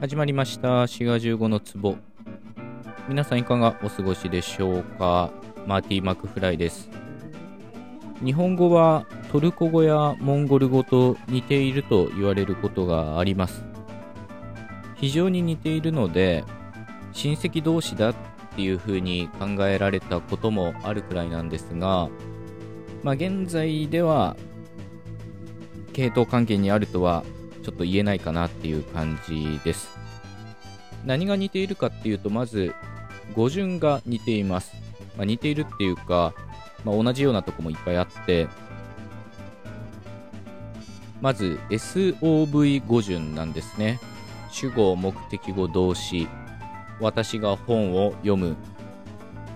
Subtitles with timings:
[0.00, 0.86] 始まりました。
[0.86, 1.98] 滋賀15の壺。
[3.06, 5.30] 皆さんいかがお過ごしでしょうか？
[5.66, 6.88] マーティー・マクフライです。
[8.24, 13.62] 日本語はトルコ語やモンゴル語と似ていると言われることがあります。
[14.96, 16.44] 非常に似ているので
[17.12, 18.14] 親戚同士だっ
[18.56, 22.08] ていうふうに考えられたこともあるくらいなんですが
[23.02, 24.34] まあ現在では
[25.92, 27.22] 系統関係にあるとは
[27.62, 29.98] ちょっと言えないかなっていう感じです。
[31.04, 32.74] 何が似ているかっていうと、まず
[33.34, 34.74] 語順が似ています。
[35.16, 36.34] まあ、似ているっていうか、
[36.84, 38.48] まあ、同じようなとこもいっぱいあって、
[41.20, 44.00] まず SOV 語順なんですね。
[44.50, 46.28] 主語、目的語、動詞、
[47.00, 48.56] 私が本を読む。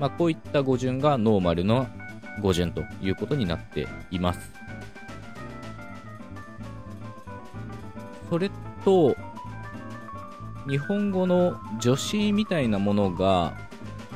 [0.00, 1.86] まあ、こういった語順がノーマルの
[2.42, 4.63] 語順ということになっています。
[8.30, 8.50] それ
[8.84, 9.16] と、
[10.68, 13.54] 日本語の助詞みたいなものが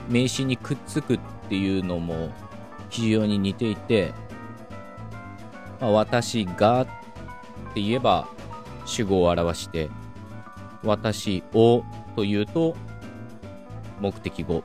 [0.09, 2.31] 名詞にくっつくっていうのも
[2.89, 4.15] 非常に似ていて、
[5.81, 6.87] まあ、私がっ
[7.75, 8.29] て言えば
[8.87, 9.91] 主語を表して、
[10.83, 11.85] 私を
[12.17, 12.75] というと
[14.01, 14.65] 目的語、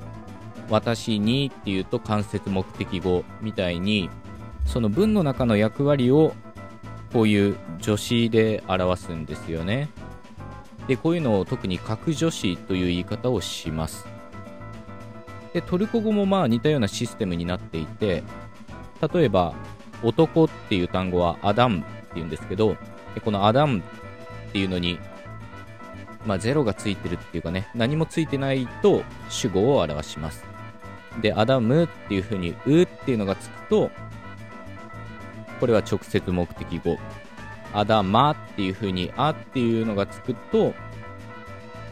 [0.70, 4.10] 私にっていうと間接目的語みたいに、
[4.66, 6.34] その文の中の役割を
[7.14, 9.90] こういう助詞で表すんですよね。
[10.88, 14.08] で、こういうのを特に格助詞という言い方をします。
[15.54, 18.24] で、トルコ語もまあ似たようなシステムになっていて、
[19.14, 19.54] 例えば、
[20.02, 22.76] 男っていう単語はアダムって言うんですけど、
[23.24, 23.82] このアダムっ
[24.52, 25.00] ていうのに、
[26.26, 30.44] まあ、ゼロがついてるっていうかね、何もついてないと主語を表します。
[31.22, 33.92] で、アダムっていう風に、うっていうのがつくと、
[35.64, 36.98] これは直接目的語。
[37.72, 40.74] あだまっていう風に、あっていうのがつくと、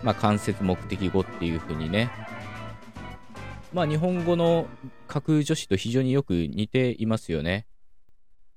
[0.04, 2.12] まあ、間接目的語っていう風にね。
[3.72, 4.68] まあ、日本語の
[5.08, 7.66] 架空助詞と非常によく似ていますよね。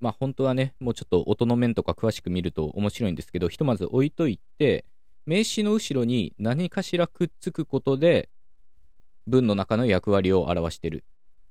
[0.00, 4.84] まあ、本当はね、もうちょっと音の面とか詳しく見ると面白いんですけど、ひとまず置いといて、
[5.26, 8.30] 名詞の後ろに何かしらくっつくことで、
[9.28, 11.04] 文の中の役割を表している。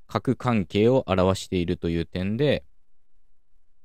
[0.05, 2.65] 核関係を表しているという点で、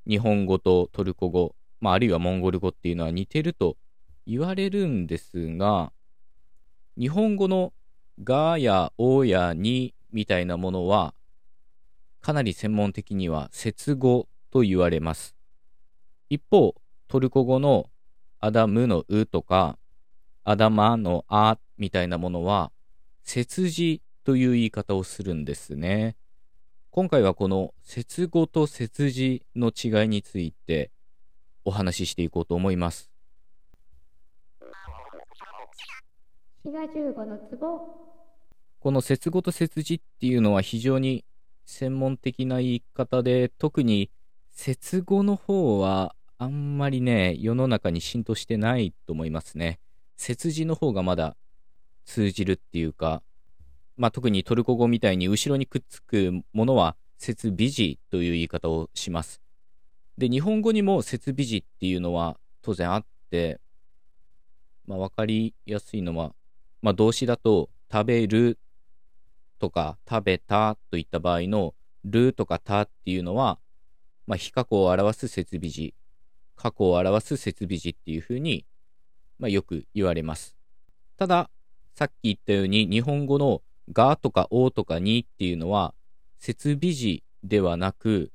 [0.08, 3.76] 日本語とトルコ語、まあ、あるいはモンゴル語っていうのは似てると
[4.26, 5.92] 言われるんですが、
[6.98, 7.72] 日本語の
[8.24, 11.14] がやおやにみたいなものは、
[12.20, 15.36] かなり専門的には接語と言われます。
[16.30, 16.75] 一方、
[17.06, 17.90] トルコ語の
[18.40, 19.78] アダムのうとか、
[20.44, 22.72] アダマのあみたいなものは、
[23.25, 26.16] 接字という言い方をするんですね。
[26.91, 30.91] 今回はこの接語と接字の違いについて
[31.65, 33.10] お話ししていこうと思います。
[38.81, 41.25] この接語と接字っていうのは非常に
[41.66, 44.10] 専門的な言い方で特に
[44.50, 49.78] 接語の方はあんまりね世の中に浸透してないと思いますね。
[50.16, 51.37] 接字の方がまだ
[52.06, 53.22] 通じるっていうか
[53.98, 59.42] まあ、特にトルコ語みたいに後ろにくっつくものは設備字という言い方をします。
[60.16, 63.60] で、日本語にも設備字っていうのは当然あって、
[64.87, 66.32] まあ、わかりやすいのは、
[66.81, 68.58] まあ、動詞だと食べる
[69.58, 73.58] とか食べたといった場合のるとかたっていうのは、
[74.28, 75.92] まあ、非過去を表す設備字、
[76.54, 78.64] 過去を表す設備字っていうふうに、
[79.41, 80.56] まあ、よく言われます。
[81.16, 81.50] ただ、
[81.97, 83.60] さっき言ったように日本語の
[83.93, 85.94] がとかおとかにっていうのは、
[86.38, 88.32] 設備時ではなく、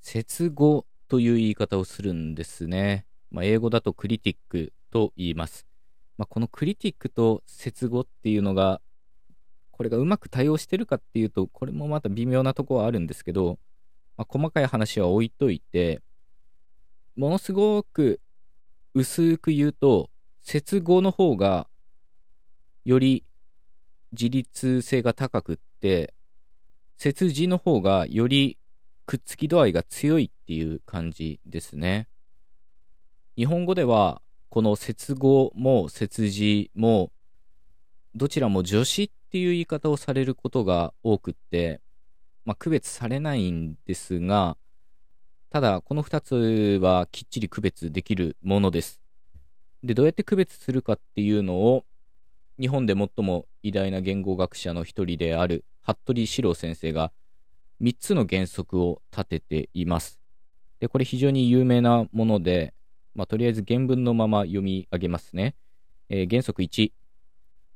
[0.00, 3.06] 接語という言い方をするんですね。
[3.30, 5.66] まあ、英語だとクリティックと言います。
[6.16, 8.80] まあ、このクリティックと接語っていうのが、
[9.70, 13.58] これがうまく対応してるかっていうと、これもまた微妙なとこはあるんですけど、
[14.16, 16.00] まあ、細かい話は置いといて、
[17.16, 18.20] ものすごく
[18.94, 21.68] 薄く言うと、接語の方が、
[22.84, 23.25] より
[24.12, 26.14] 自立性が高くって、
[26.96, 28.58] 切字の方がより
[29.04, 32.08] くっつき度合いが強いっていう感じですね。
[33.36, 37.12] 日本語では、この接語も接字も、
[38.14, 41.80] どちらも助詞っていう言い方をされることが多くって、
[42.44, 44.56] まあ、区別されないんですが、
[45.50, 49.00] ただ、この2つはきっちり区別できるものです。
[49.82, 51.84] で、どうやって区別するかっていうのを、
[52.58, 57.12] 日本で最も偉大な言語学者の一人である服部史郎先生が
[57.82, 60.18] 3つの原則を立てています。
[60.80, 62.74] で、これ非常に有名なもので、
[63.14, 65.54] まあ、とりあえず原文のまま読み上げますね。
[66.08, 66.92] えー原則1、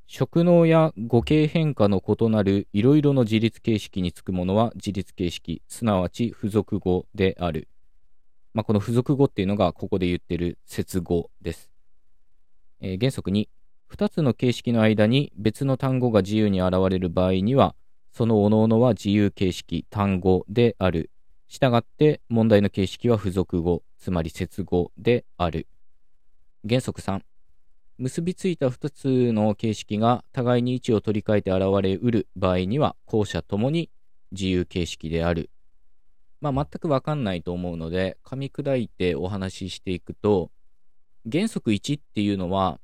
[0.07, 7.67] 職能や語形変化の異なるいろいろの自立形式につくものは自立形式、すなわち付属語である。
[8.53, 11.69] まあ、この付属語っていうのがここで言ってる接語です。
[12.79, 13.47] えー原則2、
[13.91, 17.75] 2つの形式の間に別の単語が自由に現れる場合には、
[18.13, 21.11] その各々は自由形式、単語である。
[21.49, 25.67] したがって問題の形式は付属語、つまり接語である。
[26.67, 27.21] 原則3、
[27.97, 33.91] 結びついた2つの形式が互いに位置を取り替えて現れうる場合には、後者ともに
[34.31, 35.49] 自由形式である。
[36.39, 40.49] まあ、全くわかんないと思うので、噛み砕いてお話ししていくと、
[41.31, 42.79] 原則1っていうのは、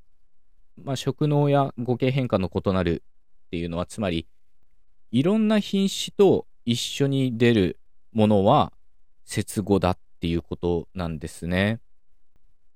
[0.84, 3.02] まあ、職能や語形変化の異なる
[3.46, 4.26] っていうのは、つまり、
[5.10, 7.80] いろんな品種と一緒に出る
[8.12, 8.72] ものは
[9.24, 11.80] 接語だっていうことなんですね。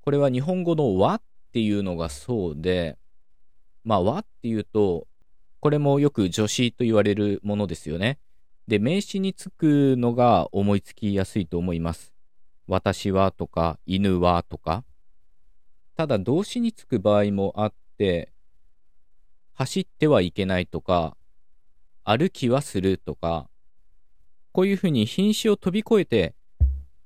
[0.02, 1.22] これは日本語の和っ
[1.52, 2.96] ていうのがそうで、
[3.84, 5.06] まあ和っていうと、
[5.60, 8.18] これもよく助詞と言われるものですよね。
[8.66, 12.12] で、名詞につくのが思いつきやすいと思います。
[12.66, 14.84] 私はとか、犬はとか。
[15.96, 17.74] ただ動詞につく場合もあっ、
[19.54, 21.16] 走ってはいけないとか、
[22.04, 23.48] 歩きはするとか、
[24.52, 26.34] こういうふうに品詞を飛び越えて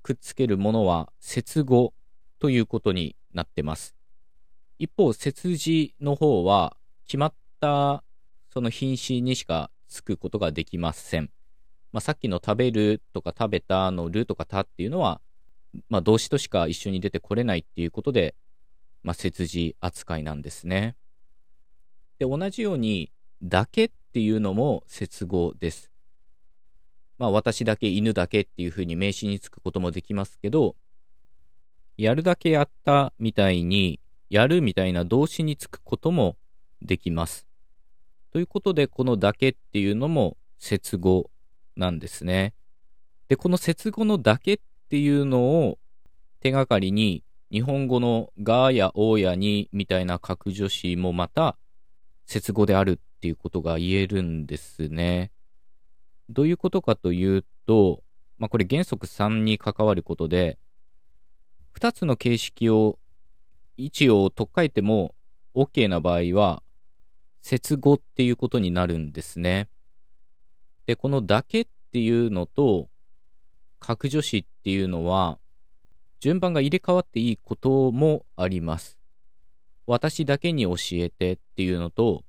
[0.03, 1.93] くっつけるものは接語
[2.39, 3.95] ということになってます。
[4.79, 6.77] 一方、接字の方は
[7.07, 8.05] 決まった
[8.53, 11.31] その品詞にしかつくことができません。
[11.93, 15.21] まあ、さっきの食べるとか食べたのるとかたっていうのは、
[15.89, 18.35] まあ、動詞としか一緒に出てこれないっていうことで、
[19.07, 20.97] まあ、接字扱いなんですね。
[22.19, 25.93] で、同じように、だけっていうのも接語です。
[27.17, 30.75] まあ、私だけ、犬だけっていうふうに名詞につくこともできますけど、
[31.97, 36.37] やるだけやったみたいに、やるみたいな動詞につくことも
[36.83, 37.47] できます。
[38.33, 41.31] ということで、このだけっていうのも接語
[41.77, 42.55] なんですね。
[43.29, 44.59] で、この接語のだけっ
[44.89, 45.79] ていうのを
[46.41, 51.57] 手がかりに、日本語のがやおやにみたいな格助詞もまた
[52.27, 55.31] 接語であるっていうことが言えるんですね。
[56.29, 58.03] どういうことかというと、
[58.39, 60.59] まあ、これ原則3に関わることで、
[61.79, 62.99] 2つの形式を、
[63.77, 65.15] 位置を取っ換えても
[65.55, 66.63] OK な場合は、
[67.43, 69.69] 接語っていうことになるんですね。
[70.87, 72.89] で、このだけっていうのと、
[73.79, 75.39] 格助詞っていうのは、
[76.21, 78.99] 順番が入れ替わっていいこともあります。
[79.87, 82.25] 私だけに教えてっていうのと、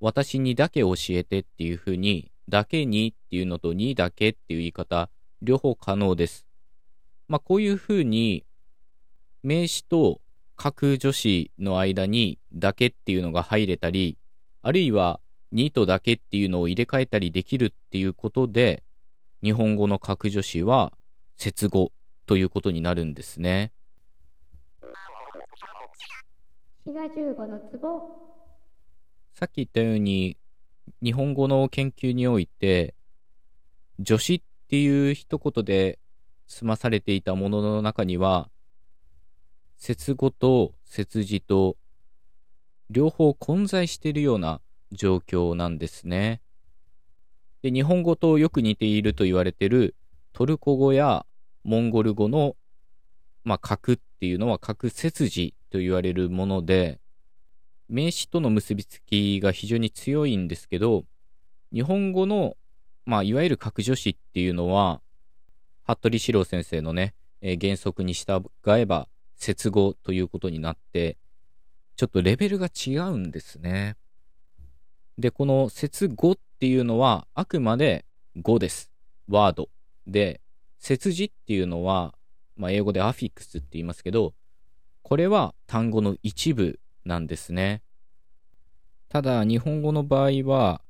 [0.00, 5.10] 私にだけ教えてっていうふうに、だけにっていうのとにだけっていう言い方、
[5.42, 6.46] 両方可能です。
[7.28, 8.44] まあこういうふうに、
[9.42, 10.20] 名詞と
[10.56, 14.16] 格助詞の間にだけっていうのが入れたり、
[14.62, 18.82] あるいはにとだけっていうのを入れ替えたりできるっていうことで、
[19.42, 20.92] 日本語の格助詞は
[21.36, 21.92] 接語
[22.26, 23.72] ということになるんですね。
[29.34, 30.36] さっき言ったように、
[31.02, 32.94] 日本語の研究において、
[34.04, 35.98] 助詞っていう一言で
[36.46, 38.50] 済まされていたものの中には、
[39.76, 41.76] 接語と接字と
[42.90, 44.60] 両方混在しているような
[44.92, 46.40] 状況なんですね。
[47.62, 49.96] で、日本語とよく似ていると言われている
[50.32, 51.24] トルコ語や
[51.64, 52.56] モンゴル語の、
[53.44, 57.00] まあ、格っていうのは格接字と言われるもので、
[57.88, 61.04] 名詞との結びつきが非常に強いんですけど、
[61.72, 62.56] 日本語の、
[63.04, 65.00] まあ、いわゆる格助詞っていうのは、
[65.84, 71.16] 服部史郎先生のね、えー原則に従えば、接語ということになって、
[71.96, 73.96] ちょっとレベルが違うんですね。
[75.18, 78.04] で、この接語っていうのは、あくまで
[78.40, 78.90] 語です。
[79.28, 79.68] ワード。
[80.06, 80.41] で、
[80.82, 82.12] 接字っていうのは、
[82.56, 84.34] まあ、英語でアフィックスって言いますけど、
[85.02, 87.82] これは単語の一部なんですね。
[89.08, 90.82] ただ、日本語の場合は、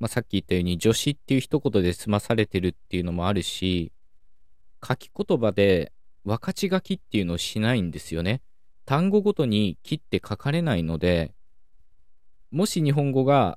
[0.00, 3.92] まあ、さっき言ったように助詞っていう一言で済まされてるっていうのもあるし、
[4.84, 5.92] 書き言葉で
[6.24, 8.42] 分かち書きっていうのをしないんですよね。
[8.86, 11.32] 単語ごとに切って書かれないので、
[12.50, 13.56] もし日本語が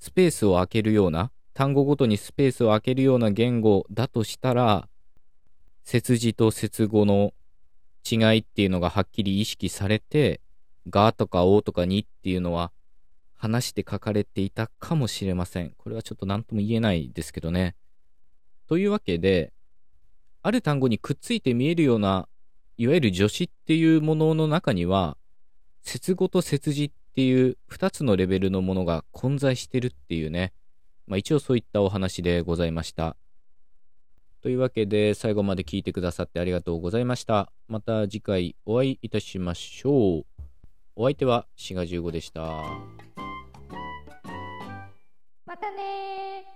[0.00, 4.88] スペースを空けるような、単語ごとにスペースを空けるような言語だとしたら、
[5.84, 7.32] 接字と接語の
[8.10, 10.40] 違いっていうのがはっきり意識されて、
[10.90, 12.72] がとかおとかにっていうのは
[13.36, 15.70] 話して書かれていたかもしれません。
[15.78, 17.76] これはちょっと何とも言えないですけどね。
[18.66, 19.52] というわけで、
[20.42, 22.28] ある単語にくっついて見えるような、
[22.78, 25.16] いわゆる助詞っていうものの中には、
[25.82, 30.52] 節語と節字っていう2つのレベルのものが混在してるっていうね、
[31.06, 33.16] まあ、一応そういったお話でございました。
[34.42, 37.50] というわけで最後まで聞いてくださってありがとうございました。
[37.66, 40.24] また次回お会いいたしましょう。
[40.96, 42.42] お相手は志賀15でした。
[45.46, 46.53] またね